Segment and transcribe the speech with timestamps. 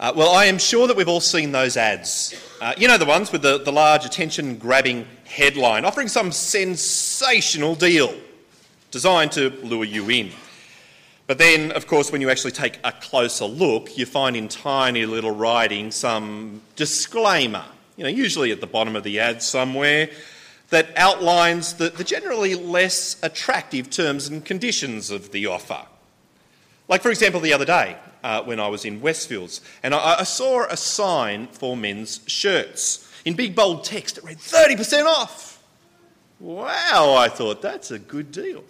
[0.00, 2.34] Uh, well, I am sure that we've all seen those ads.
[2.60, 7.74] Uh, you know, the ones with the, the large attention grabbing headline offering some sensational
[7.74, 8.14] deal
[8.90, 10.30] designed to lure you in.
[11.26, 15.06] But then, of course, when you actually take a closer look, you find in tiny
[15.06, 17.64] little writing some disclaimer,
[17.96, 20.10] you know, usually at the bottom of the ad somewhere,
[20.70, 25.86] that outlines the, the generally less attractive terms and conditions of the offer.
[26.88, 30.22] Like, for example, the other day uh, when I was in Westfields, and I, I
[30.22, 33.08] saw a sign for men's shirts.
[33.24, 35.62] In big bold text, it read 30% off.
[36.40, 38.64] Wow, I thought that's a good deal.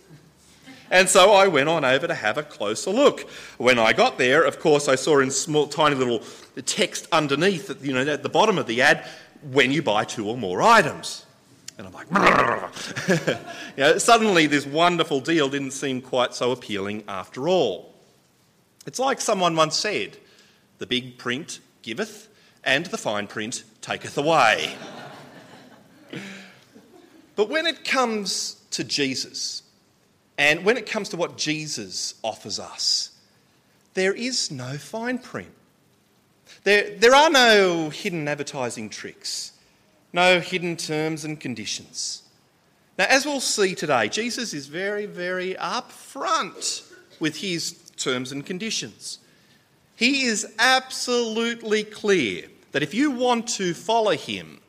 [0.91, 3.21] And so I went on over to have a closer look.
[3.57, 6.23] When I got there, of course, I saw in small, tiny little
[6.67, 9.07] text underneath, you know, at the bottom of the ad,
[9.51, 11.25] when you buy two or more items.
[11.79, 12.09] And I'm like,
[13.77, 17.92] you know, suddenly this wonderful deal didn't seem quite so appealing after all.
[18.87, 20.17] It's like someone once said
[20.79, 22.29] the big print giveth,
[22.65, 24.75] and the fine print taketh away.
[27.37, 29.63] but when it comes to Jesus,
[30.39, 33.11] and when it comes to what Jesus offers us,
[33.95, 35.53] there is no fine print.
[36.65, 39.53] There, there are no hidden advertising tricks,
[40.13, 42.23] no hidden terms and conditions.
[42.99, 49.19] Now, as we'll see today, Jesus is very, very upfront with his terms and conditions.
[49.95, 54.61] He is absolutely clear that if you want to follow him,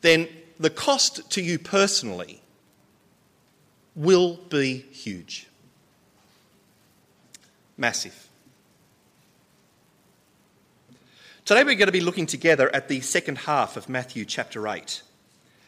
[0.00, 2.42] then the cost to you personally
[3.94, 5.46] will be huge.
[7.76, 8.28] Massive.
[11.44, 15.02] Today we're going to be looking together at the second half of Matthew chapter 8.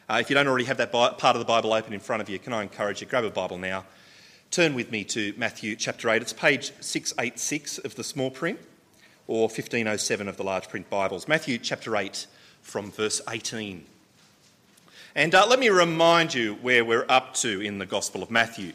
[0.08, 2.28] Uh, if you don't already have that part of the Bible open in front of
[2.28, 3.84] you, can I encourage you, grab a Bible now
[4.51, 6.23] Turn with me to Matthew chapter 8.
[6.23, 8.59] It's page 686 of the small print
[9.29, 11.29] or 1507 of the large print Bibles.
[11.29, 12.27] Matthew chapter 8
[12.61, 13.87] from verse 18.
[15.15, 18.73] And uh, let me remind you where we're up to in the Gospel of Matthew.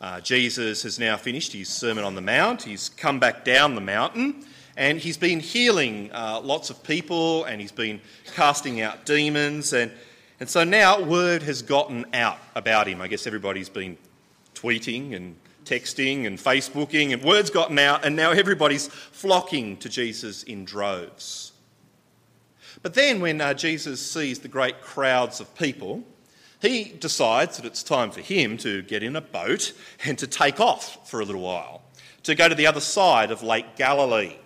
[0.00, 2.62] Uh, Jesus has now finished his Sermon on the Mount.
[2.62, 4.44] He's come back down the mountain
[4.76, 8.00] and he's been healing uh, lots of people and he's been
[8.36, 9.72] casting out demons.
[9.72, 9.90] And,
[10.38, 13.00] and so now word has gotten out about him.
[13.00, 13.98] I guess everybody's been
[14.62, 20.42] tweeting and texting and Facebooking, and word's gotten out, and now everybody's flocking to Jesus
[20.42, 21.52] in droves.
[22.82, 26.02] But then, when uh, Jesus sees the great crowds of people,
[26.60, 29.72] he decides that it's time for him to get in a boat
[30.04, 31.82] and to take off for a little while,
[32.24, 34.36] to go to the other side of Lake Galilee.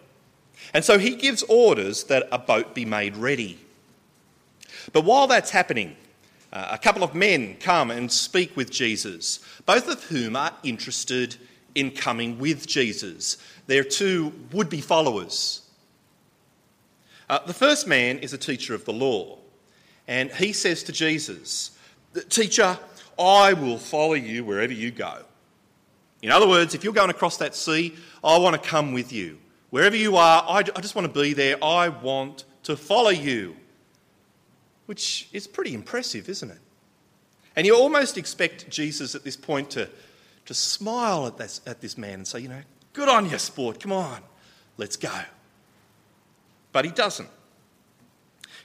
[0.74, 3.58] And so he gives orders that a boat be made ready.
[4.92, 5.96] But while that's happening,
[6.52, 11.36] uh, a couple of men come and speak with Jesus, both of whom are interested
[11.74, 13.36] in coming with Jesus.
[13.66, 15.62] They're two would be followers.
[17.28, 19.38] Uh, the first man is a teacher of the law,
[20.06, 21.76] and he says to Jesus,
[22.28, 22.78] Teacher,
[23.18, 25.18] I will follow you wherever you go.
[26.22, 29.38] In other words, if you're going across that sea, I want to come with you.
[29.70, 31.62] Wherever you are, I, I just want to be there.
[31.62, 33.56] I want to follow you
[34.86, 36.58] which is pretty impressive, isn't it?
[37.54, 39.88] And you almost expect Jesus at this point to,
[40.44, 43.80] to smile at this, at this man and say, you know, good on you, sport,
[43.80, 44.20] come on,
[44.76, 45.20] let's go.
[46.72, 47.28] But he doesn't.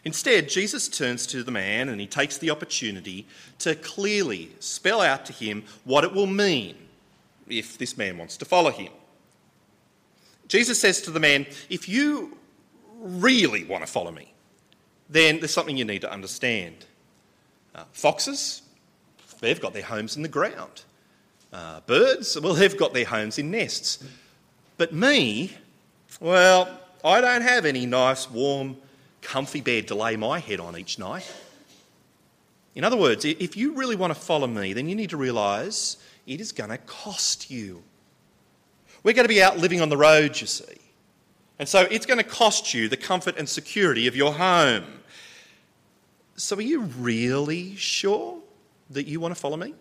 [0.03, 3.27] Instead, Jesus turns to the man and he takes the opportunity
[3.59, 6.75] to clearly spell out to him what it will mean
[7.47, 8.91] if this man wants to follow him.
[10.47, 12.37] Jesus says to the man, If you
[12.99, 14.30] really want to follow me,
[15.11, 16.85] then there's something you need to understand.
[17.75, 18.61] Uh, foxes,
[19.41, 20.83] they've got their homes in the ground.
[21.53, 24.03] Uh, birds, well, they've got their homes in nests.
[24.77, 25.53] But me,
[26.19, 28.77] well, I don't have any nice, warm,
[29.21, 31.31] comfy bed to lay my head on each night.
[32.73, 35.97] In other words, if you really want to follow me, then you need to realise
[36.25, 37.83] it is going to cost you.
[39.03, 40.77] We're going to be out living on the road, you see.
[41.59, 44.85] And so it's going to cost you the comfort and security of your home.
[46.35, 48.39] So, are you really sure
[48.89, 49.73] that you want to follow me?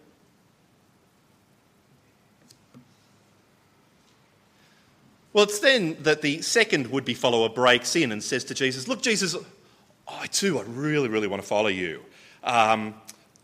[5.32, 8.88] Well, it's then that the second would be follower breaks in and says to Jesus,
[8.88, 9.36] Look, Jesus,
[10.08, 12.02] I too, I really, really want to follow you.
[12.42, 12.94] Um,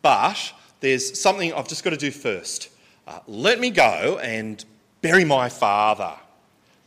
[0.03, 2.71] but there's something I've just got to do first.
[3.07, 4.65] Uh, let me go and
[5.01, 6.15] bury my father.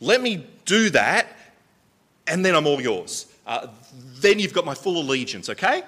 [0.00, 1.28] Let me do that,
[2.26, 3.26] and then I'm all yours.
[3.46, 3.68] Uh,
[4.20, 5.82] then you've got my full allegiance, okay?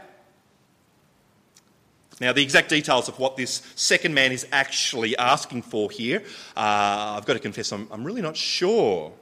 [2.22, 6.22] Now, the exact details of what this second man is actually asking for here,
[6.56, 9.12] uh, I've got to confess, I'm, I'm really not sure.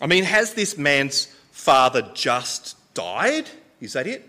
[0.00, 3.48] I mean, has this man's father just died?
[3.80, 4.28] Is that it?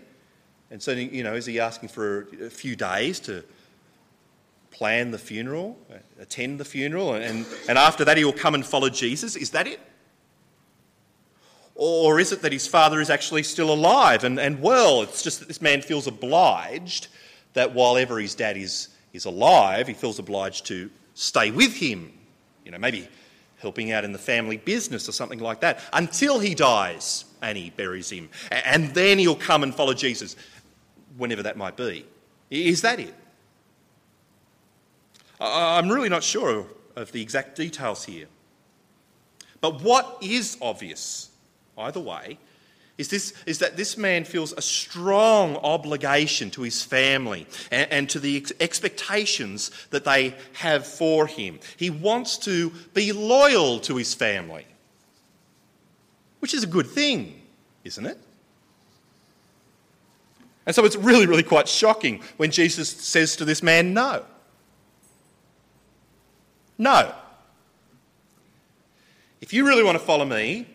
[0.70, 3.42] And so, you know, is he asking for a few days to
[4.70, 5.76] plan the funeral,
[6.20, 9.34] attend the funeral, and, and after that he will come and follow Jesus?
[9.34, 9.80] Is that it?
[11.74, 15.02] Or is it that his father is actually still alive and, and well?
[15.02, 17.08] It's just that this man feels obliged
[17.54, 22.12] that while ever his dad is, is alive, he feels obliged to stay with him.
[22.64, 23.08] You know, maybe
[23.58, 27.70] helping out in the family business or something like that until he dies and he
[27.70, 28.28] buries him.
[28.50, 30.36] And then he'll come and follow Jesus,
[31.16, 32.06] whenever that might be.
[32.50, 33.14] Is that it?
[35.40, 36.66] I'm really not sure
[36.96, 38.26] of the exact details here.
[39.60, 41.30] But what is obvious
[41.78, 42.38] either way,
[42.98, 48.10] is, this, is that this man feels a strong obligation to his family and, and
[48.10, 51.58] to the ex- expectations that they have for him.
[51.76, 54.66] He wants to be loyal to his family,
[56.40, 57.40] which is a good thing,
[57.84, 58.18] isn't it?
[60.66, 64.24] And so it's really, really quite shocking when Jesus says to this man, No.
[66.78, 67.14] No.
[69.40, 70.66] If you really want to follow me,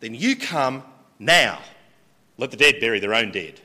[0.00, 0.82] then you come
[1.20, 1.60] now.
[2.38, 3.60] Let the dead bury their own dead.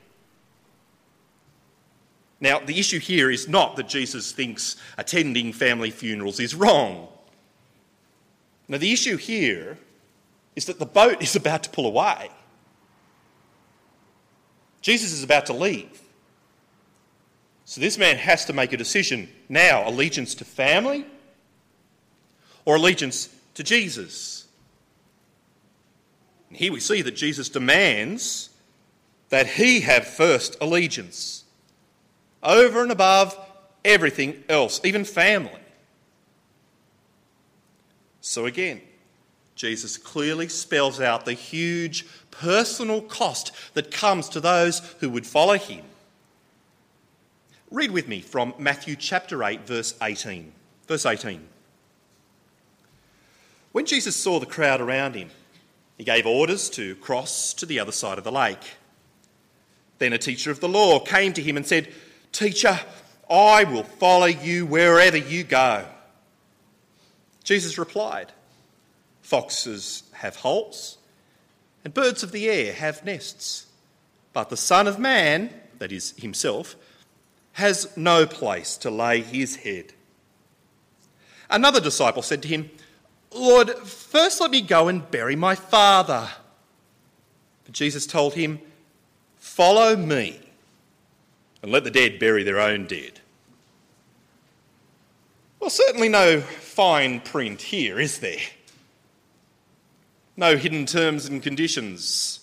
[2.41, 7.07] Now, the issue here is not that Jesus thinks attending family funerals is wrong.
[8.67, 9.77] Now, the issue here
[10.55, 12.29] is that the boat is about to pull away.
[14.81, 16.01] Jesus is about to leave.
[17.63, 21.05] So, this man has to make a decision now allegiance to family
[22.65, 24.44] or allegiance to Jesus.
[26.55, 28.49] And here we see that Jesus demands
[29.27, 31.43] that he have first allegiance
[32.41, 33.37] over and above
[33.83, 35.59] everything else, even family.
[38.21, 38.79] So again,
[39.55, 45.57] Jesus clearly spells out the huge personal cost that comes to those who would follow
[45.57, 45.83] him.
[47.69, 50.53] Read with me from Matthew chapter 8, verse 18.
[50.87, 51.45] Verse 18.
[53.73, 55.31] When Jesus saw the crowd around him,
[55.97, 58.75] he gave orders to cross to the other side of the lake.
[59.97, 61.91] Then a teacher of the law came to him and said,
[62.31, 62.79] Teacher,
[63.29, 65.85] I will follow you wherever you go.
[67.43, 68.31] Jesus replied,
[69.21, 70.97] Foxes have holes,
[71.83, 73.67] and birds of the air have nests,
[74.33, 75.49] but the Son of Man,
[75.79, 76.75] that is himself,
[77.53, 79.93] has no place to lay his head.
[81.49, 82.69] Another disciple said to him,
[83.35, 86.29] Lord, first let me go and bury my father.
[87.65, 88.59] But Jesus told him,
[89.37, 90.39] Follow me
[91.61, 93.19] and let the dead bury their own dead.
[95.59, 98.39] Well, certainly no fine print here, is there?
[100.37, 102.41] No hidden terms and conditions.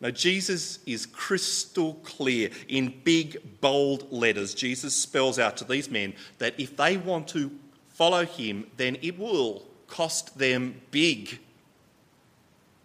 [0.00, 4.54] No, Jesus is crystal clear in big, bold letters.
[4.54, 7.50] Jesus spells out to these men that if they want to
[7.88, 11.38] follow him, then it will cost them big.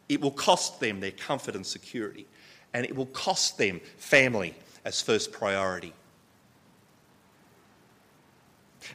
[0.09, 2.25] It will cost them their comfort and security,
[2.73, 4.53] and it will cost them family
[4.83, 5.93] as first priority.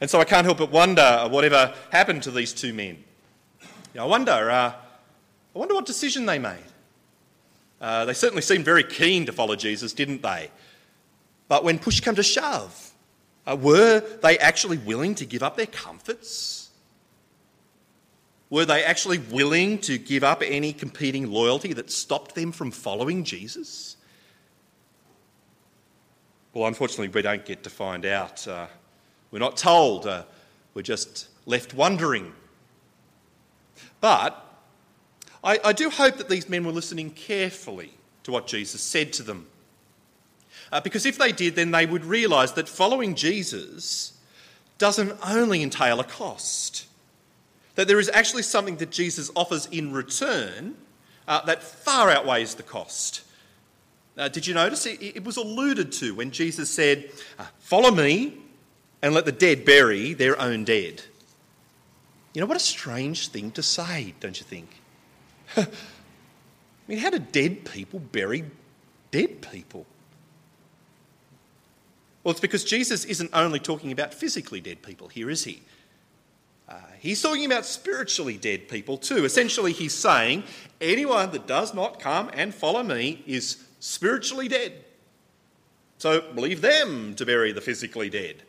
[0.00, 3.02] And so I can't help but wonder whatever happened to these two men.
[3.62, 4.72] You know, I wonder, uh,
[5.54, 6.58] I wonder what decision they made.
[7.80, 10.50] Uh, they certainly seemed very keen to follow Jesus, didn't they?
[11.48, 12.92] But when push came to shove,
[13.46, 16.59] uh, were they actually willing to give up their comforts?
[18.50, 23.22] Were they actually willing to give up any competing loyalty that stopped them from following
[23.22, 23.96] Jesus?
[26.52, 28.46] Well, unfortunately, we don't get to find out.
[28.46, 28.66] Uh,
[29.30, 30.08] we're not told.
[30.08, 30.24] Uh,
[30.74, 32.32] we're just left wondering.
[34.00, 34.44] But
[35.44, 37.92] I, I, do hope that these men were listening carefully
[38.24, 39.46] to what Jesus said to them.
[40.72, 44.14] Uh, because if they did, then they would realise that following Jesus
[44.78, 46.86] doesn't only entail a cost
[47.74, 50.76] that there is actually something that Jesus offers in return
[51.28, 53.22] uh, that far outweighs the cost.
[54.18, 54.86] Uh, did you notice?
[54.86, 58.34] It, it, was alluded to when Jesus said, uh, Follow me
[59.02, 61.02] and let the dead bury their own dead.
[62.34, 64.68] You know, what a strange thing to say, don't you think?
[65.56, 65.66] I
[66.86, 68.44] mean, how do dead people bury
[69.10, 69.86] dead people?
[72.22, 75.62] Well, it's because Jesus isn't only talking about physically dead people here, is he?
[76.70, 79.24] Uh, he's talking about spiritually dead people too.
[79.24, 80.44] Essentially, he's saying
[80.80, 84.72] anyone that does not come and follow me is spiritually dead.
[85.98, 88.42] So leave them to bury the physically dead.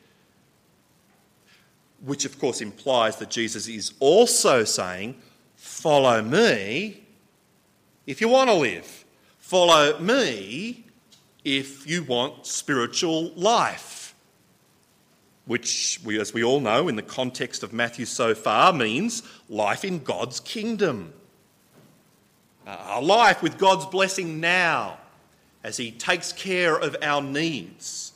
[2.06, 5.16] Which, of course, implies that Jesus is also saying,
[5.56, 7.04] Follow me
[8.08, 9.06] if you want to live.
[9.38, 10.86] Follow me
[11.44, 14.01] if you want spiritual life.
[15.46, 19.84] Which, we, as we all know, in the context of Matthew so far, means life
[19.84, 21.14] in God's kingdom.
[22.66, 25.00] Uh, a life with God's blessing now
[25.64, 28.14] as He takes care of our needs.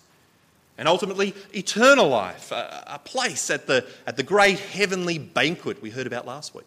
[0.78, 5.90] And ultimately, eternal life, a, a place at the, at the great heavenly banquet we
[5.90, 6.66] heard about last week.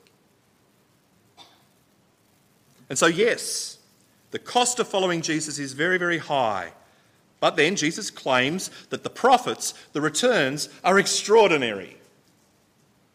[2.89, 3.79] And so, yes,
[4.31, 6.73] the cost of following Jesus is very, very high.
[7.41, 11.97] But then Jesus claims that the profits, the returns, are extraordinary.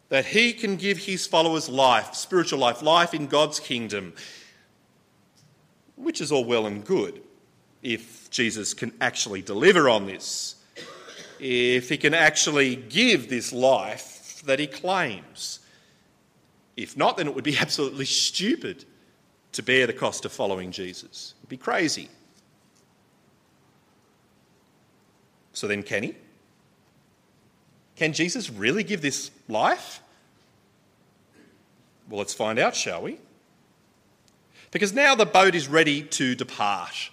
[0.10, 4.14] That he can give his followers life, spiritual life, life in God's kingdom,
[5.96, 7.22] which is all well and good
[7.82, 10.56] if Jesus can actually deliver on this,
[11.40, 15.60] if he can actually give this life that he claims.
[16.78, 18.86] If not, then it would be absolutely stupid
[19.52, 21.36] to bear the cost of following Jesus.
[21.40, 22.10] It'd be crazy.
[25.54, 26.16] So then, can he?
[27.96, 30.02] Can Jesus really give this life?
[32.10, 33.20] Well, let's find out, shall we?
[34.72, 37.12] Because now the boat is ready to depart.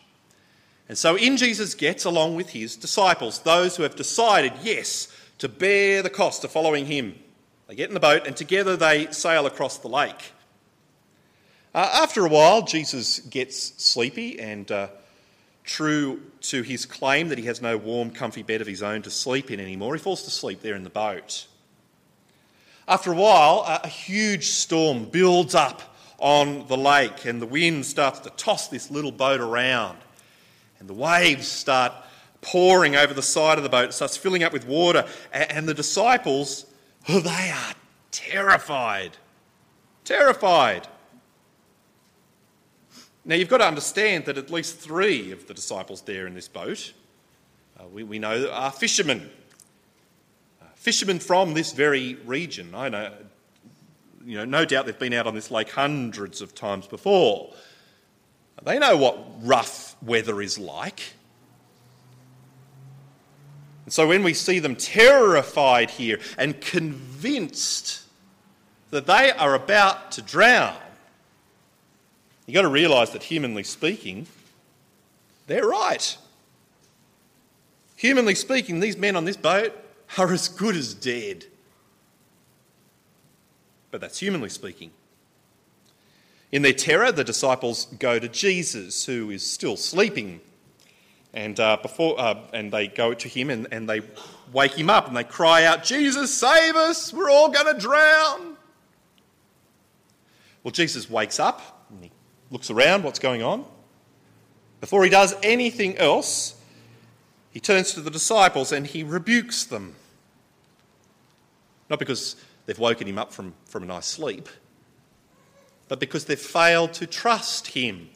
[0.88, 5.48] And so in Jesus gets along with his disciples, those who have decided, yes, to
[5.48, 7.14] bear the cost of following him.
[7.68, 10.32] They get in the boat and together they sail across the lake.
[11.72, 14.88] Uh, after a while, Jesus gets sleepy and, uh,
[15.64, 19.10] true to his claim that he has no warm, comfy bed of his own to
[19.10, 21.46] sleep in anymore, he falls to sleep there in the boat.
[22.88, 28.20] After a while, a huge storm builds up on the lake and the wind starts
[28.20, 29.98] to toss this little boat around.
[30.80, 31.92] And the waves start
[32.40, 35.04] pouring over the side of the boat, starts filling up with water.
[35.32, 36.66] And the disciples,
[37.08, 37.74] oh, they are
[38.10, 39.16] terrified.
[40.04, 40.88] Terrified.
[43.24, 46.48] Now, you've got to understand that at least three of the disciples there in this
[46.48, 46.92] boat,
[47.78, 49.30] uh, we, we know, are fishermen.
[50.60, 52.74] Uh, fishermen from this very region.
[52.74, 53.12] I know,
[54.24, 57.52] you know, no doubt they've been out on this lake hundreds of times before.
[58.62, 61.00] They know what rough weather is like.
[63.84, 68.02] And so when we see them terrified here and convinced
[68.90, 70.76] that they are about to drown,
[72.46, 74.26] You've got to realise that, humanly speaking,
[75.46, 76.16] they're right.
[77.96, 79.72] Humanly speaking, these men on this boat
[80.16, 81.44] are as good as dead.
[83.90, 84.90] But that's humanly speaking.
[86.52, 90.40] In their terror, the disciples go to Jesus, who is still sleeping.
[91.32, 94.00] And, uh, before, uh, and they go to him and, and they
[94.52, 97.12] wake him up and they cry out, Jesus, save us!
[97.12, 98.56] We're all going to drown!
[100.64, 101.79] Well, Jesus wakes up
[102.50, 103.64] looks around, what's going on?
[104.80, 106.60] Before he does anything else,
[107.50, 109.94] he turns to the disciples and he rebukes them.
[111.88, 114.48] Not because they've woken him up from, from a nice sleep,
[115.88, 118.08] but because they've failed to trust him.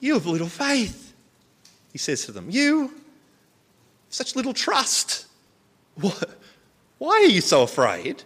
[0.00, 1.14] You have little faith,
[1.92, 2.48] he says to them.
[2.50, 2.94] You,
[4.10, 5.26] such little trust.
[5.96, 6.38] What?
[6.98, 8.22] Why are you so afraid?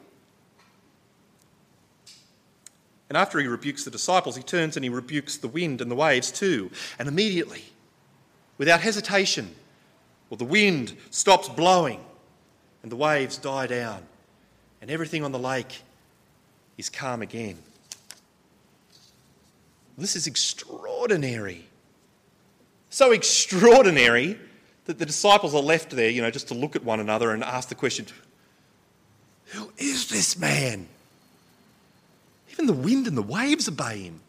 [3.10, 5.96] And after he rebukes the disciples, he turns and he rebukes the wind and the
[5.96, 6.70] waves too.
[6.96, 7.64] And immediately,
[8.56, 9.52] without hesitation,
[10.30, 12.00] well, the wind stops blowing
[12.84, 14.04] and the waves die down,
[14.80, 15.82] and everything on the lake
[16.78, 17.58] is calm again.
[19.98, 21.66] This is extraordinary.
[22.90, 24.38] So extraordinary
[24.84, 27.42] that the disciples are left there, you know, just to look at one another and
[27.42, 28.06] ask the question
[29.46, 30.86] Who is this man?
[32.60, 34.20] Even the wind and the waves obey him.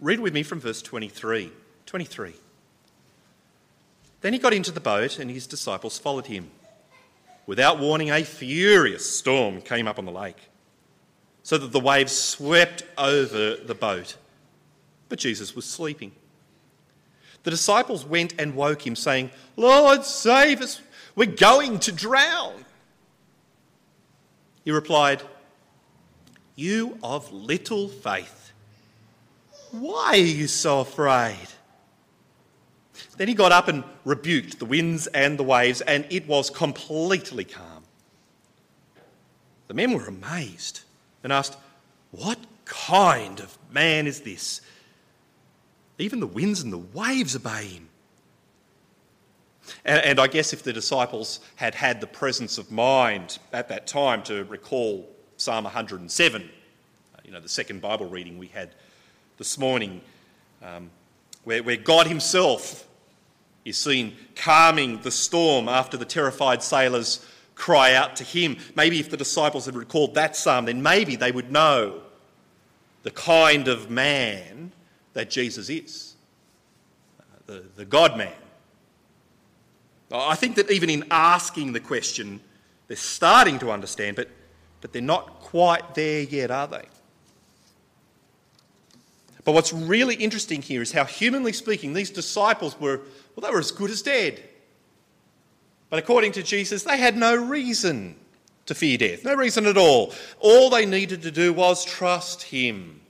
[0.00, 1.50] Read with me from verse 23.
[1.86, 2.34] 23.
[4.20, 6.52] Then he got into the boat and his disciples followed him.
[7.46, 10.38] Without warning, a furious storm came up on the lake,
[11.42, 14.16] so that the waves swept over the boat.
[15.08, 16.12] But Jesus was sleeping.
[17.42, 20.80] The disciples went and woke him, saying, Lord, save us,
[21.16, 22.64] we're going to drown.
[24.64, 25.22] He replied,
[26.56, 28.52] you of little faith,
[29.70, 31.36] why are you so afraid?
[33.16, 37.44] Then he got up and rebuked the winds and the waves, and it was completely
[37.44, 37.84] calm.
[39.68, 40.80] The men were amazed
[41.22, 41.56] and asked,
[42.10, 44.60] What kind of man is this?
[45.98, 47.88] Even the winds and the waves obey him.
[49.84, 54.22] And, I guess if the disciples had had the presence of mind at that time
[54.24, 56.50] to recall Psalm 107.
[57.24, 58.70] You know, the second Bible reading we had
[59.36, 60.00] this morning,
[60.62, 60.90] um,
[61.44, 62.86] where, where God Himself
[63.64, 68.56] is seen calming the storm after the terrified sailors cry out to Him.
[68.76, 72.02] Maybe if the disciples had recalled that psalm, then maybe they would know
[73.02, 74.72] the kind of man
[75.14, 76.14] that Jesus is
[77.20, 78.32] uh, the, the God man.
[80.12, 82.40] I think that even in asking the question,
[82.86, 84.28] they're starting to understand, but,
[84.80, 86.84] but they're not quite there yet, are they?
[89.44, 93.02] But what's really interesting here is how, humanly speaking, these disciples were,
[93.34, 94.42] well, they were as good as dead.
[95.88, 98.16] But according to Jesus, they had no reason
[98.66, 100.12] to fear death, no reason at all.
[100.40, 103.00] All they needed to do was trust Him.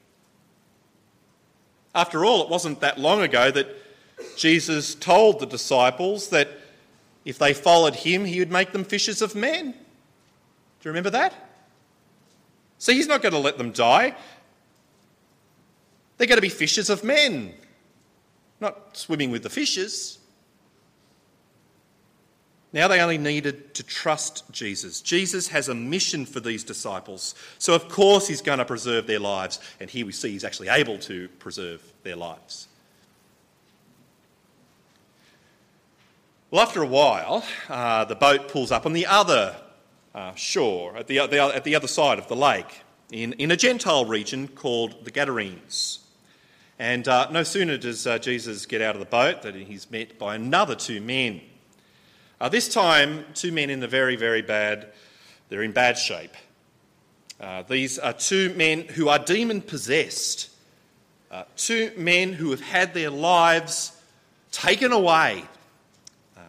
[1.94, 3.68] After all, it wasn't that long ago that
[4.36, 6.50] Jesus told the disciples that
[7.24, 9.72] if they followed Him, He would make them fishers of men.
[9.72, 9.76] Do
[10.84, 11.32] you remember that?
[12.78, 14.14] So He's not going to let them die.
[16.18, 17.54] They're going to be fishers of men,
[18.60, 20.18] not swimming with the fishes.
[22.72, 25.00] Now they only needed to trust Jesus.
[25.00, 27.34] Jesus has a mission for these disciples.
[27.58, 29.60] So, of course, he's going to preserve their lives.
[29.80, 32.68] And here we see he's actually able to preserve their lives.
[36.50, 39.56] Well, after a while, uh, the boat pulls up on the other
[40.16, 42.82] uh, shore, at the, the, at the other side of the lake,
[43.12, 46.00] in, in a Gentile region called the Gadarenes.
[46.78, 50.18] And uh, no sooner does uh, Jesus get out of the boat than he's met
[50.18, 51.42] by another two men.
[52.40, 54.88] Uh, this time, two men in the very, very bad,
[55.48, 56.34] they're in bad shape.
[57.38, 60.50] Uh, these are two men who are demon possessed,
[61.30, 63.92] uh, two men who have had their lives
[64.50, 65.44] taken away,
[66.36, 66.40] uh,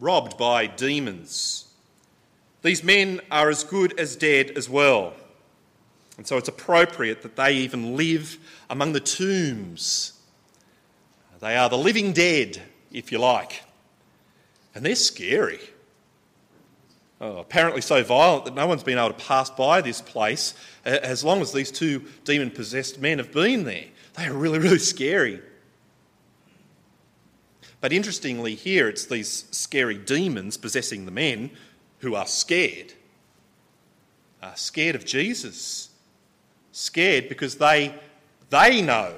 [0.00, 1.71] robbed by demons.
[2.62, 5.14] These men are as good as dead as well.
[6.16, 8.38] And so it's appropriate that they even live
[8.70, 10.12] among the tombs.
[11.40, 13.64] They are the living dead, if you like.
[14.74, 15.58] And they're scary.
[17.20, 21.24] Oh, apparently so violent that no one's been able to pass by this place as
[21.24, 23.86] long as these two demon possessed men have been there.
[24.14, 25.40] They are really, really scary.
[27.80, 31.50] But interestingly, here it's these scary demons possessing the men
[32.02, 32.92] who are scared.
[34.42, 35.88] Are scared of Jesus.
[36.72, 37.94] Scared because they,
[38.50, 39.14] they know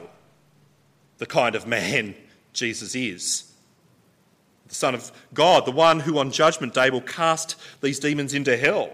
[1.19, 2.15] the kind of man
[2.53, 3.51] Jesus is
[4.75, 8.57] the Son of God, the one who on Judgment Day will cast these demons into
[8.57, 8.91] hell.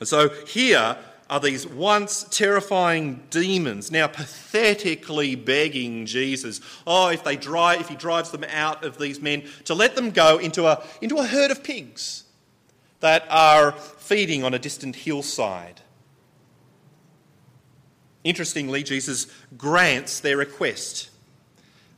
[0.00, 0.96] And so here
[1.34, 7.96] are these once terrifying demons now pathetically begging Jesus, oh, if, they drive, if he
[7.96, 11.50] drives them out of these men, to let them go into a, into a herd
[11.50, 12.22] of pigs
[13.00, 15.80] that are feeding on a distant hillside.
[18.22, 19.26] Interestingly, Jesus
[19.58, 21.10] grants their request.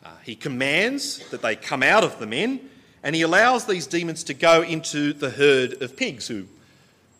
[0.03, 2.71] Uh, he commands that they come out of the men,
[3.03, 6.47] and he allows these demons to go into the herd of pigs, who,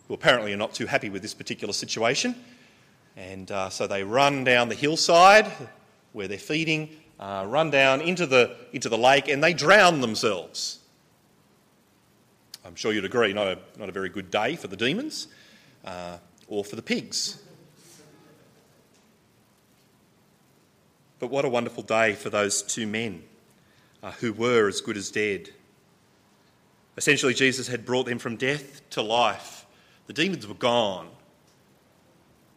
[0.07, 2.35] who apparently are not too happy with this particular situation.
[3.15, 5.51] And uh, so they run down the hillside
[6.13, 6.89] where they're feeding,
[7.19, 10.79] uh, run down into the, into the lake, and they drown themselves.
[12.65, 15.27] I'm sure you'd agree, not a, not a very good day for the demons
[15.85, 16.17] uh,
[16.47, 17.41] or for the pigs.
[21.19, 23.23] But what a wonderful day for those two men
[24.03, 25.49] uh, who were as good as dead.
[26.97, 29.65] Essentially, Jesus had brought them from death to life.
[30.07, 31.09] The demons were gone.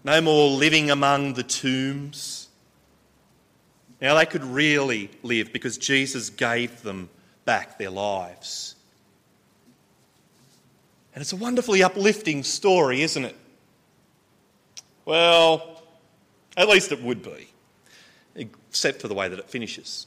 [0.02, 2.48] No more living among the tombs.
[4.00, 7.10] Now they could really live because Jesus gave them
[7.44, 8.76] back their lives.
[11.14, 13.36] And it's a wonderfully uplifting story, isn't it?
[15.04, 15.82] Well,
[16.56, 17.48] at least it would be
[18.36, 20.06] except for the way that it finishes.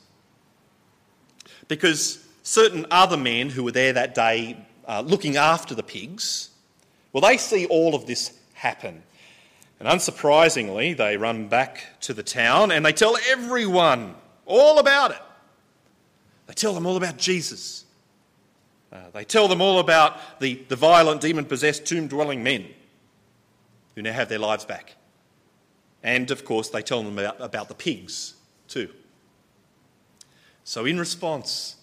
[1.67, 6.49] Because certain other men who were there that day uh, looking after the pigs,
[7.13, 9.03] well, they see all of this happen.
[9.79, 15.21] And unsurprisingly, they run back to the town and they tell everyone all about it.
[16.47, 17.85] They tell them all about Jesus.
[18.91, 22.67] Uh, they tell them all about the, the violent, demon possessed, tomb dwelling men
[23.95, 24.95] who now have their lives back.
[26.01, 28.33] And of course, they tell them about, about the pigs
[28.67, 28.89] too.
[30.63, 31.75] So, in response,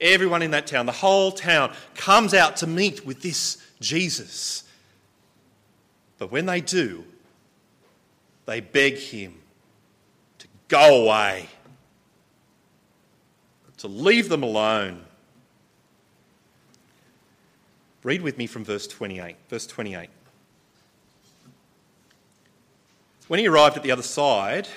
[0.00, 4.64] everyone in that town, the whole town, comes out to meet with this Jesus.
[6.18, 7.04] But when they do,
[8.46, 9.34] they beg him
[10.38, 11.48] to go away,
[13.78, 15.02] to leave them alone.
[18.02, 19.36] Read with me from verse 28.
[19.48, 20.08] Verse 28.
[23.28, 24.68] When he arrived at the other side,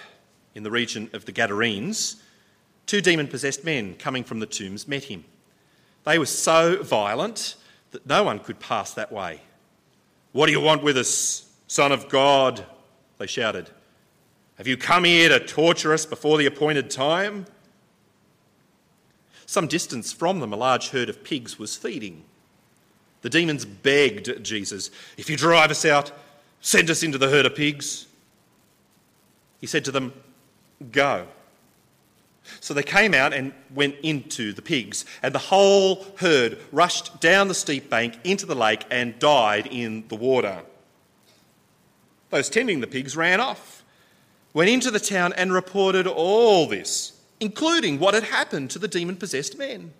[0.56, 2.22] in the region of the Gadarenes,
[2.88, 5.24] two demon possessed men coming from the tombs met him.
[6.06, 7.56] They were so violent
[7.92, 9.42] that no one could pass that way.
[10.32, 12.66] What do you want with us, Son of God?
[13.18, 13.70] They shouted.
[14.58, 17.46] Have you come here to torture us before the appointed time?
[19.46, 22.24] Some distance from them, a large herd of pigs was feeding.
[23.22, 26.12] The demons begged Jesus, If you drive us out,
[26.62, 28.06] send us into the herd of pigs.
[29.60, 30.14] He said to them,
[30.92, 31.28] Go.
[32.60, 37.48] So they came out and went into the pigs, and the whole herd rushed down
[37.48, 40.64] the steep bank into the lake and died in the water.
[42.30, 43.84] Those tending the pigs ran off,
[44.54, 49.16] went into the town, and reported all this, including what had happened to the demon
[49.16, 49.94] possessed men.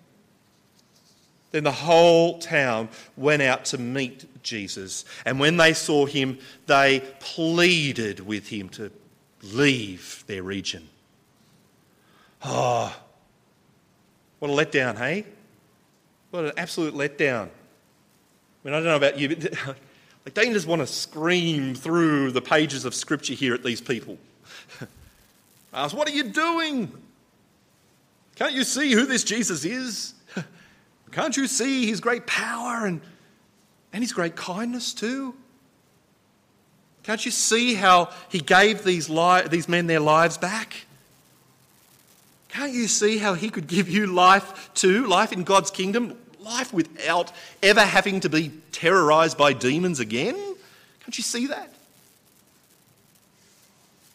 [1.50, 7.00] Then the whole town went out to meet Jesus, and when they saw him, they
[7.18, 8.92] pleaded with him to
[9.42, 10.88] leave their region.
[12.44, 12.94] Oh,
[14.38, 15.26] what a letdown, hey?
[16.30, 17.48] What an absolute letdown.
[17.48, 17.48] I
[18.64, 19.52] mean, I don't know about you, but
[20.24, 23.80] like, don't you just want to scream through the pages of Scripture here at these
[23.80, 24.18] people?
[25.72, 26.90] Ask, what are you doing?
[28.36, 30.14] Can't you see who this Jesus is?
[31.12, 33.00] Can't you see his great power and,
[33.92, 35.34] and his great kindness too?
[37.02, 40.86] Can't you see how he gave these, li- these men their lives back?
[42.50, 46.72] Can't you see how he could give you life too, life in God's kingdom, life
[46.72, 47.32] without
[47.62, 50.34] ever having to be terrorized by demons again?
[50.34, 51.72] Can't you see that?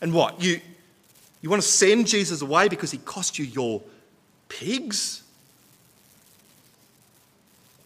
[0.02, 0.42] And what?
[0.44, 0.60] You,
[1.42, 3.82] you want to send Jesus away because he cost you your
[4.50, 5.24] pigs?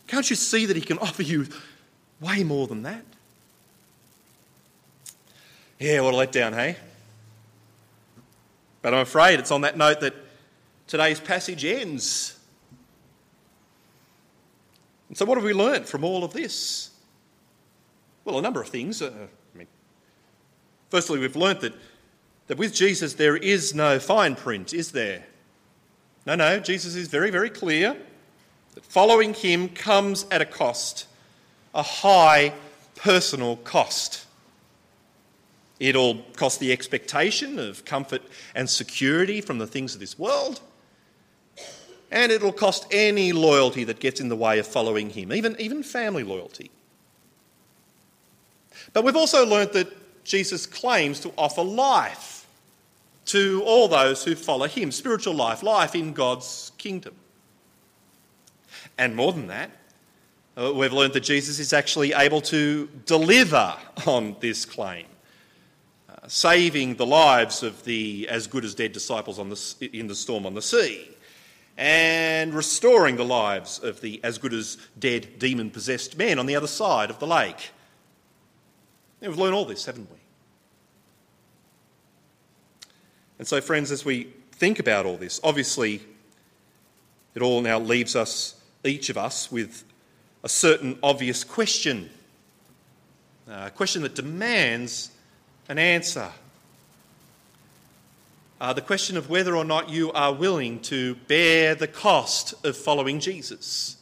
[0.08, 1.46] Can't you see that he can offer you
[2.20, 3.04] way more than that?
[5.78, 6.76] Yeah, what a letdown, hey?
[8.82, 10.16] But I'm afraid it's on that note that
[10.90, 12.38] today's passage ends.
[15.08, 16.90] And so, what have we learnt from all of this?
[18.26, 19.02] Well, a number of things.
[19.02, 19.12] Uh,
[19.54, 19.68] I mean,
[20.90, 21.74] firstly, we've learnt that,
[22.48, 25.26] that with Jesus there is no fine print, is there?
[26.26, 27.96] No, no, Jesus is very, very clear
[28.74, 31.08] that following him comes at a cost,
[31.74, 32.54] a high
[32.96, 34.26] personal cost.
[35.80, 38.24] It'll cost the expectation of comfort
[38.54, 40.62] and security from the things of this world.
[42.12, 45.84] And it'll cost any loyalty that gets in the way of following him, even, even
[45.84, 46.72] family loyalty.
[48.94, 52.48] But we've also learnt that Jesus claims to offer life
[53.26, 57.14] to all those who follow him spiritual life, life in God's kingdom.
[58.98, 59.70] And more than that,
[60.58, 63.76] uh, we've learned that Jesus is actually able to deliver
[64.08, 65.06] on this claim
[66.30, 70.54] saving the lives of the as good as dead disciples the, in the storm on
[70.54, 71.10] the sea,
[71.80, 76.54] and restoring the lives of the as good as dead demon possessed men on the
[76.54, 77.72] other side of the lake.
[79.22, 80.18] we've learned all this, haven't we?
[83.40, 86.02] And so, friends, as we think about all this, obviously
[87.34, 89.86] it all now leaves us, each of us, with
[90.44, 92.10] a certain obvious question.
[93.48, 95.12] A question that demands
[95.70, 96.30] an answer.
[98.62, 102.76] Uh, the question of whether or not you are willing to bear the cost of
[102.76, 103.96] following Jesus.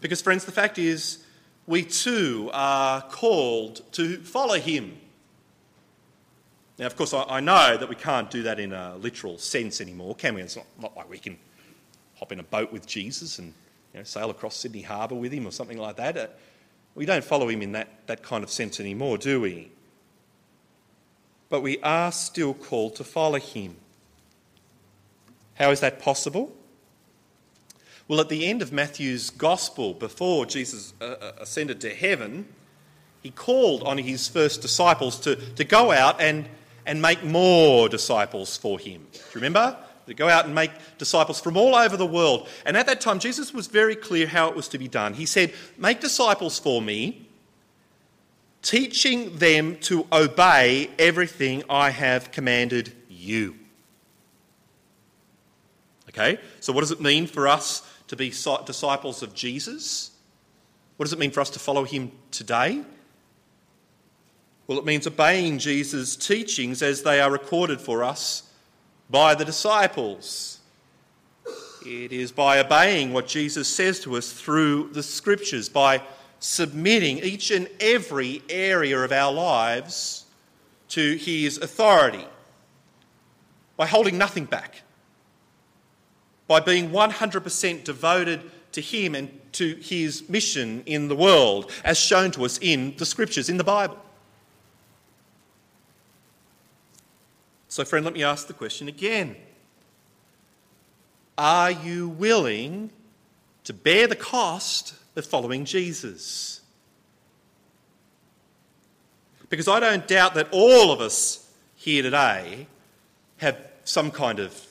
[0.00, 1.18] Because, friends, the fact is,
[1.66, 4.98] we too are called to follow him.
[6.78, 10.14] Now, of course, I, know that we can't do that in a literal sense anymore,
[10.14, 10.42] can we?
[10.42, 11.36] It's not, not like we can
[12.14, 13.52] hop in a boat with Jesus and
[13.92, 16.16] you know, sail across Sydney Harbour with him or something like that.
[16.16, 16.26] Uh,
[16.94, 19.72] we don't follow him in that, that kind of sense anymore, do we?
[21.48, 23.76] But we are still called to follow him.
[25.54, 26.54] How is that possible?
[28.06, 32.48] Well, at the end of Matthew's gospel, before Jesus uh, uh, ascended to heaven,
[33.22, 36.48] he called on his first disciples to, to go out and,
[36.86, 39.06] and make more disciples for him.
[39.12, 39.76] Do you remember?
[40.08, 42.48] to go out and make disciples from all over the world.
[42.64, 45.14] And at that time, Jesus was very clear how it was to be done.
[45.14, 47.27] He said, Make disciples for me,
[48.62, 53.56] teaching them to obey everything I have commanded you.
[56.08, 60.10] Okay, so what does it mean for us to be disciples of Jesus?
[60.96, 62.82] What does it mean for us to follow him today?
[64.66, 68.42] Well, it means obeying Jesus' teachings as they are recorded for us
[69.08, 70.60] by the disciples.
[71.86, 76.02] It is by obeying what Jesus says to us through the scriptures, by
[76.40, 80.24] submitting each and every area of our lives
[80.90, 82.26] to His authority,
[83.76, 84.82] by holding nothing back,
[86.46, 92.30] by being 100% devoted to Him and to His mission in the world, as shown
[92.32, 93.98] to us in the Scriptures, in the Bible.
[97.68, 99.36] So, friend, let me ask the question again
[101.36, 102.90] Are you willing
[103.64, 104.94] to bear the cost
[105.26, 106.60] following Jesus?
[109.48, 112.66] Because I don't doubt that all of us here today
[113.38, 114.66] have some kind of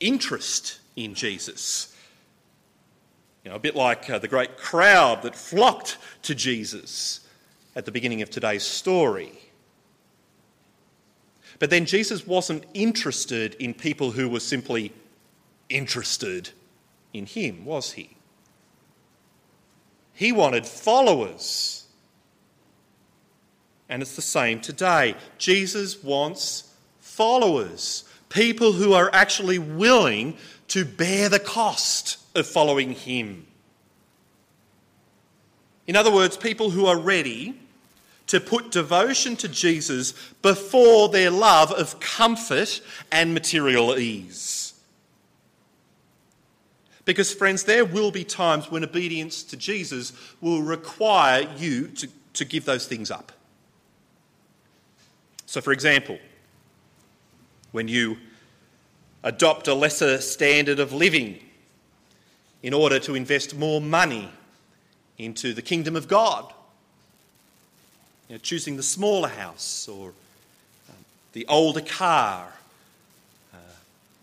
[0.00, 1.96] interest in Jesus.
[3.44, 7.20] You know, a bit like uh, the great crowd that flocked to Jesus
[7.74, 9.32] at the beginning of today's story.
[11.58, 14.92] But then Jesus wasn't interested in people who were simply
[15.68, 16.50] interested
[17.12, 18.17] in him, was he?
[20.18, 21.84] He wanted followers.
[23.88, 25.14] And it's the same today.
[25.38, 30.36] Jesus wants followers, people who are actually willing
[30.68, 33.46] to bear the cost of following him.
[35.86, 37.54] In other words, people who are ready
[38.26, 42.80] to put devotion to Jesus before their love of comfort
[43.12, 44.74] and material ease.
[47.08, 52.44] Because, friends, there will be times when obedience to Jesus will require you to, to
[52.44, 53.32] give those things up.
[55.46, 56.18] So, for example,
[57.72, 58.18] when you
[59.24, 61.38] adopt a lesser standard of living
[62.62, 64.28] in order to invest more money
[65.16, 66.52] into the kingdom of God,
[68.28, 70.08] you know, choosing the smaller house or
[70.90, 72.52] um, the older car,
[73.54, 73.56] uh,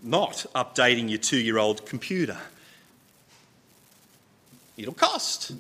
[0.04, 2.38] not updating your two year old computer.
[4.78, 5.54] It'll cost.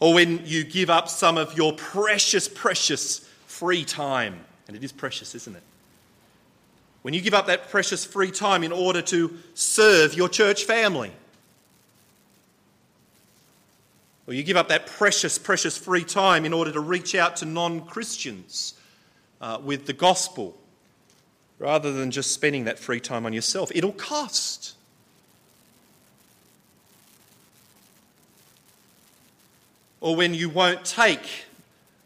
[0.00, 4.92] Or when you give up some of your precious, precious free time, and it is
[4.92, 5.62] precious, isn't it?
[7.02, 11.12] When you give up that precious free time in order to serve your church family,
[14.26, 17.46] or you give up that precious, precious free time in order to reach out to
[17.46, 18.74] non Christians
[19.40, 20.56] uh, with the gospel
[21.58, 23.70] rather than just spending that free time on yourself.
[23.74, 24.74] It'll cost.
[30.00, 31.44] Or when you won't take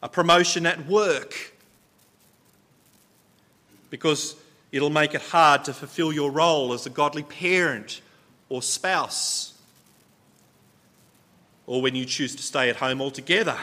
[0.03, 1.55] a promotion at work
[3.91, 4.37] because
[4.73, 8.01] it'll make it hard to fulfill your role as a godly parent
[8.49, 9.55] or spouse
[11.67, 13.59] or when you choose to stay at home altogether.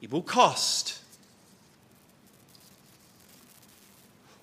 [0.00, 1.00] It will cost.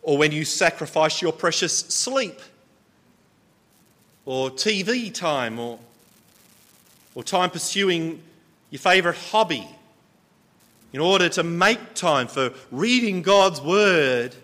[0.04, 2.40] Or when you sacrifice your precious sleep,
[4.26, 5.80] or TV time, or,
[7.16, 8.22] or time pursuing
[8.70, 9.68] your favourite hobby,
[10.94, 14.36] in order to make time for reading God's Word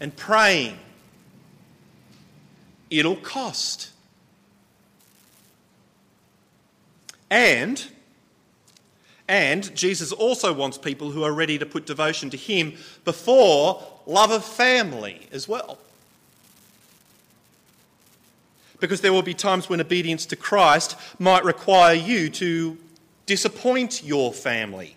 [0.00, 0.78] and praying.
[2.90, 3.90] It'll cost.
[7.30, 7.82] And
[9.26, 14.30] and Jesus also wants people who are ready to put devotion to him before love
[14.30, 15.78] of family as well.
[18.84, 22.76] Because there will be times when obedience to Christ might require you to
[23.24, 24.94] disappoint your family,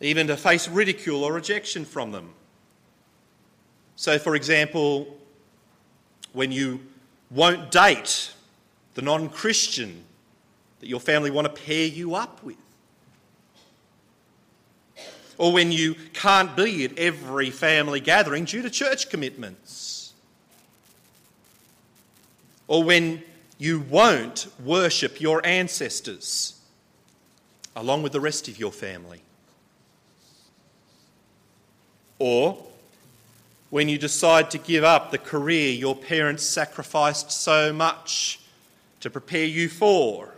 [0.00, 2.30] even to face ridicule or rejection from them.
[3.96, 5.14] So, for example,
[6.32, 6.80] when you
[7.30, 8.32] won't date
[8.94, 10.04] the non Christian
[10.80, 12.56] that your family want to pair you up with.
[15.36, 19.97] Or when you can't be at every family gathering due to church commitments.
[22.68, 23.22] Or when
[23.58, 26.54] you won't worship your ancestors
[27.74, 29.22] along with the rest of your family.
[32.18, 32.64] Or
[33.70, 38.40] when you decide to give up the career your parents sacrificed so much
[39.00, 40.34] to prepare you for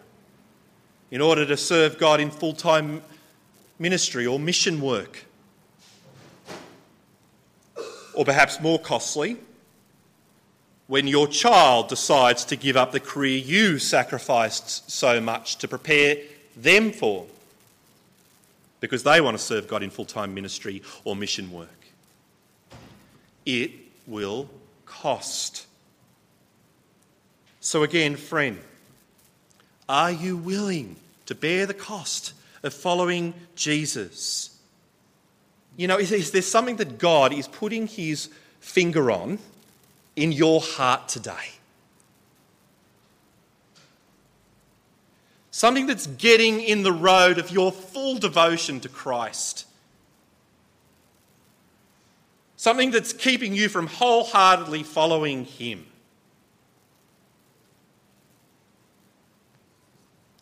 [1.11, 3.03] in order to serve God in full time
[3.79, 5.25] ministry or mission work.
[8.15, 9.39] Or perhaps more costly,
[10.91, 16.17] when your child decides to give up the career you sacrificed so much to prepare
[16.57, 17.25] them for
[18.81, 21.69] because they want to serve God in full time ministry or mission work.
[23.47, 23.71] It
[24.09, 24.51] will
[24.85, 25.69] cost.
[27.61, 28.59] So, again, friend,
[29.89, 32.33] are you willing to bear the cost
[32.65, 34.59] of following Jesus?
[35.77, 39.39] You know, is, is there something that God is putting his finger on
[40.21, 41.61] in your heart today?
[45.61, 49.67] something that's getting in the road of your full devotion to Christ,
[52.57, 55.85] something that's keeping you from wholeheartedly following Him.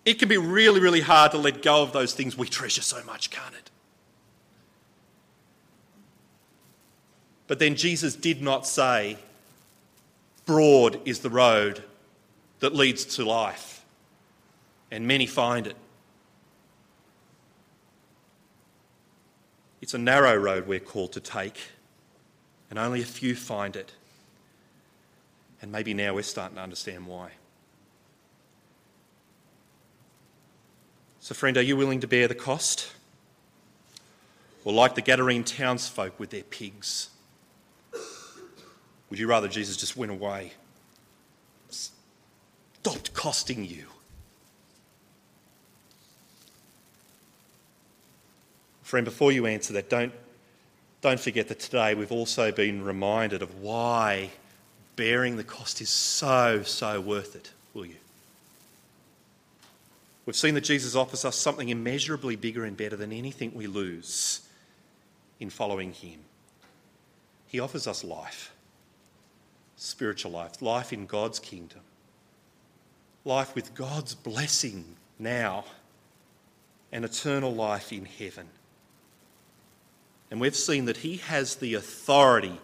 [0.04, 3.02] It can be really, really hard to let go of those things we treasure so
[3.04, 3.70] much, can't it?
[7.48, 9.18] But then Jesus did not say,
[10.48, 11.84] Broad is the road
[12.60, 13.84] that leads to life,
[14.90, 15.76] and many find it.
[19.82, 21.60] It's a narrow road we're called to take,
[22.70, 23.92] and only a few find it.
[25.60, 27.32] And maybe now we're starting to understand why.
[31.20, 32.90] So, friend, are you willing to bear the cost?
[34.64, 37.10] Or, like the Gadarene townsfolk with their pigs,
[39.10, 40.52] would you rather Jesus just went away?
[41.70, 43.86] Stopped costing you.
[48.82, 50.12] Friend, before you answer that, don't,
[51.02, 54.30] don't forget that today we've also been reminded of why
[54.96, 57.96] bearing the cost is so, so worth it, will you?
[60.24, 64.40] We've seen that Jesus offers us something immeasurably bigger and better than anything we lose
[65.40, 66.20] in following him.
[67.46, 68.52] He offers us life
[69.78, 71.80] spiritual life, life in God's kingdom,
[73.24, 74.84] life with God's blessing
[75.18, 75.64] now,
[76.92, 78.48] and eternal life in heaven.
[80.30, 82.58] And we've seen that He has the authority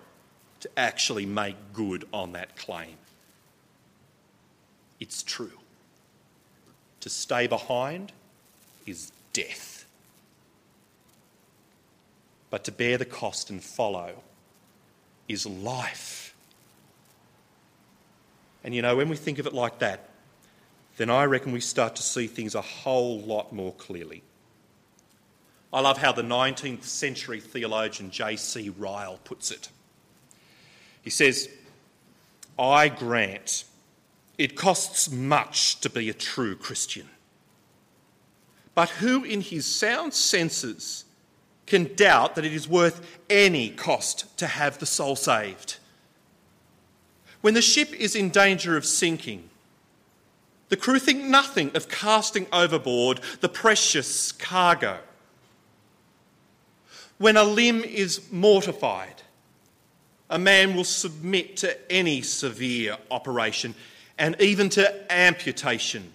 [0.60, 2.96] to actually make good on that claim.
[4.98, 5.58] It's true.
[7.00, 8.12] To stay behind
[8.86, 9.86] is death.
[12.50, 14.22] But to bear the cost and follow
[15.28, 16.33] is life.
[18.64, 20.08] And you know, when we think of it like that,
[20.96, 24.22] then I reckon we start to see things a whole lot more clearly.
[25.72, 28.70] I love how the 19th century theologian J.C.
[28.70, 29.68] Ryle puts it.
[31.02, 31.48] He says,
[32.58, 33.64] I grant
[34.38, 37.08] it costs much to be a true Christian.
[38.74, 41.04] But who in his sound senses
[41.66, 45.76] can doubt that it is worth any cost to have the soul saved?
[47.44, 49.50] When the ship is in danger of sinking,
[50.70, 55.00] the crew think nothing of casting overboard the precious cargo.
[57.18, 59.20] When a limb is mortified,
[60.30, 63.74] a man will submit to any severe operation
[64.16, 66.14] and even to amputation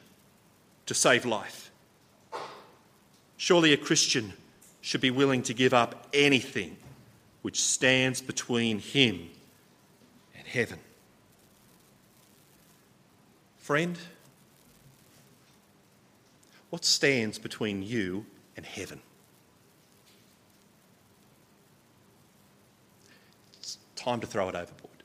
[0.88, 1.70] to save life.
[3.38, 4.34] Surely a Christian
[4.82, 6.76] should be willing to give up anything
[7.44, 9.30] which stands between him
[10.36, 10.80] and heaven.
[13.70, 14.00] Friend,
[16.72, 18.26] what stands between you
[18.58, 19.00] and heaven?
[23.60, 25.04] It's time to throw it overboard.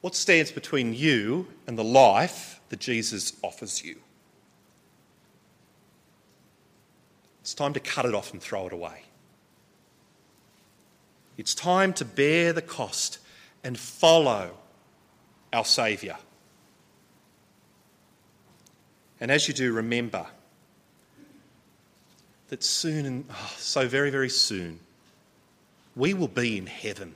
[0.00, 3.96] What stands between you and the life that Jesus offers you?
[7.42, 9.02] It's time to cut it off and throw it away.
[11.36, 13.18] It's time to bear the cost
[13.62, 14.52] and follow
[15.52, 16.16] our Saviour.
[19.22, 20.26] And as you do, remember
[22.48, 24.80] that soon, and oh, so very, very soon,
[25.94, 27.14] we will be in heaven.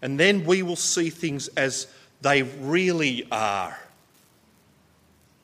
[0.00, 1.88] And then we will see things as
[2.22, 3.78] they really are.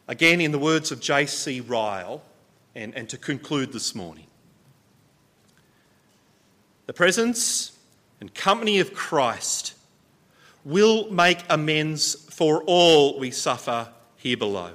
[0.09, 1.61] Again, in the words of J.C.
[1.61, 2.23] Ryle,
[2.75, 4.29] and, and to conclude this morning,
[6.87, 7.73] the presence
[8.19, 9.75] and company of Christ
[10.65, 13.91] will make amends for all we suffer
[14.25, 14.71] here below.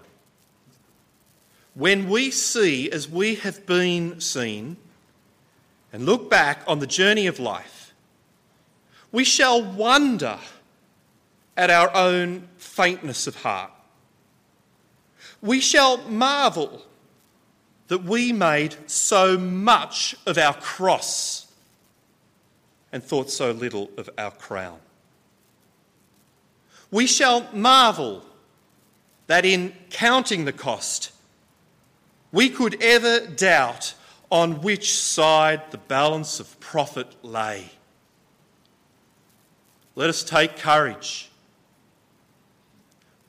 [1.73, 4.77] When we see, as we have been seen,
[5.91, 7.93] and look back on the journey of life,
[9.12, 10.38] we shall wonder
[11.58, 13.71] at our own faintness of heart.
[15.41, 16.83] We shall marvel
[17.87, 21.52] that we made so much of our cross
[22.91, 24.79] and thought so little of our crown.
[26.91, 28.23] We shall marvel
[29.30, 31.12] that in counting the cost,
[32.32, 33.94] we could ever doubt
[34.32, 37.69] on which side the balance of profit lay.
[39.94, 41.30] Let us take courage.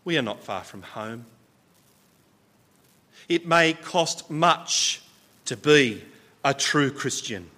[0.02, 1.26] We are not far from home.
[3.28, 5.02] It may cost much
[5.44, 6.02] to be
[6.42, 7.50] a true Christian,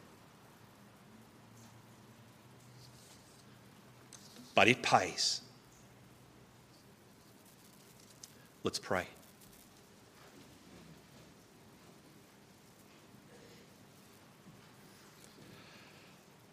[4.57, 5.42] but it pays.
[8.65, 9.07] Let's pray.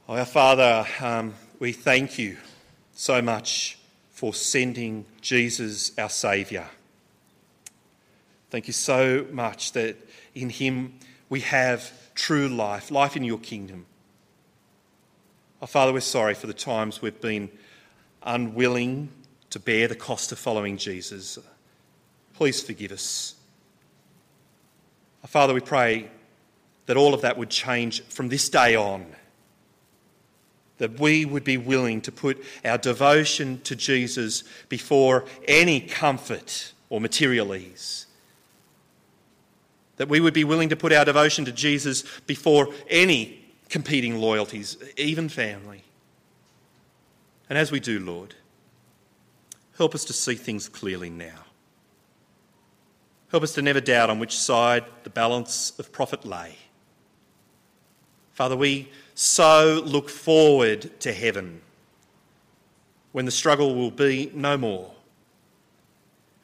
[0.07, 2.37] Oh, our Father, um, we thank you
[2.95, 3.77] so much
[4.09, 6.65] for sending Jesus, our Saviour.
[8.49, 9.95] Thank you so much that
[10.33, 10.95] in Him
[11.29, 13.85] we have true life, life in your kingdom.
[15.61, 17.51] Our Father, we're sorry for the times we've been
[18.23, 19.09] unwilling
[19.51, 21.37] to bear the cost of following Jesus.
[22.39, 23.35] Please forgive us.
[25.27, 26.09] Father, we pray
[26.85, 29.05] that all of that would change from this day on
[30.77, 37.01] that we would be willing to put our devotion to Jesus before any comfort or
[37.01, 38.05] material ease.
[39.97, 44.77] That we would be willing to put our devotion to Jesus before any competing loyalties,
[44.95, 45.83] even family.
[47.49, 48.35] And as we do, Lord,
[49.75, 51.43] help us to see things clearly now.
[53.31, 56.55] Help us to never doubt on which side the balance of profit lay.
[58.33, 61.61] Father, we so look forward to heaven
[63.11, 64.91] when the struggle will be no more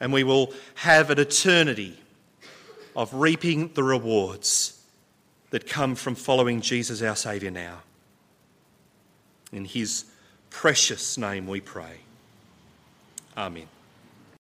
[0.00, 1.98] and we will have an eternity
[2.94, 4.80] of reaping the rewards
[5.50, 7.80] that come from following Jesus our Saviour now.
[9.52, 10.04] In His
[10.50, 12.00] precious name we pray.
[13.36, 13.68] Amen.